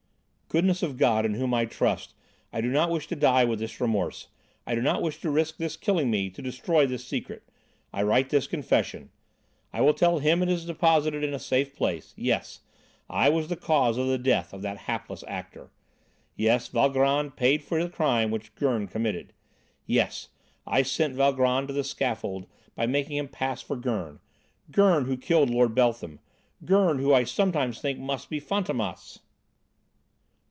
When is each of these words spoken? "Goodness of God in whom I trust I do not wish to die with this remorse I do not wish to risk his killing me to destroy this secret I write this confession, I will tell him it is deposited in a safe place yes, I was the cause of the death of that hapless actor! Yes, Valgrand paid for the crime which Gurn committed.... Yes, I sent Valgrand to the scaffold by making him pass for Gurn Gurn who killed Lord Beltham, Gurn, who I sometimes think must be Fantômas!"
"Goodness 0.53 0.83
of 0.83 0.97
God 0.97 1.25
in 1.25 1.35
whom 1.35 1.53
I 1.53 1.63
trust 1.63 2.13
I 2.51 2.59
do 2.59 2.69
not 2.69 2.89
wish 2.91 3.07
to 3.07 3.15
die 3.15 3.45
with 3.45 3.59
this 3.59 3.79
remorse 3.79 4.27
I 4.67 4.75
do 4.75 4.81
not 4.81 5.01
wish 5.01 5.21
to 5.21 5.29
risk 5.31 5.59
his 5.59 5.77
killing 5.77 6.11
me 6.11 6.29
to 6.29 6.41
destroy 6.41 6.85
this 6.85 7.05
secret 7.07 7.43
I 7.93 8.03
write 8.03 8.31
this 8.31 8.47
confession, 8.47 9.11
I 9.71 9.79
will 9.79 9.93
tell 9.93 10.19
him 10.19 10.43
it 10.43 10.49
is 10.49 10.65
deposited 10.65 11.23
in 11.23 11.33
a 11.33 11.39
safe 11.39 11.73
place 11.73 12.13
yes, 12.17 12.59
I 13.09 13.29
was 13.29 13.47
the 13.47 13.55
cause 13.55 13.97
of 13.97 14.07
the 14.07 14.17
death 14.17 14.51
of 14.51 14.61
that 14.61 14.77
hapless 14.89 15.23
actor! 15.25 15.71
Yes, 16.35 16.67
Valgrand 16.67 17.37
paid 17.37 17.63
for 17.63 17.81
the 17.81 17.87
crime 17.89 18.29
which 18.29 18.53
Gurn 18.55 18.89
committed.... 18.89 19.31
Yes, 19.85 20.27
I 20.67 20.81
sent 20.83 21.15
Valgrand 21.15 21.67
to 21.69 21.73
the 21.73 21.85
scaffold 21.85 22.45
by 22.75 22.87
making 22.87 23.15
him 23.15 23.29
pass 23.29 23.61
for 23.61 23.77
Gurn 23.77 24.19
Gurn 24.69 25.05
who 25.05 25.15
killed 25.15 25.49
Lord 25.49 25.73
Beltham, 25.73 26.19
Gurn, 26.65 26.99
who 26.99 27.13
I 27.13 27.23
sometimes 27.23 27.79
think 27.79 27.99
must 27.99 28.29
be 28.29 28.41
Fantômas!" 28.41 29.19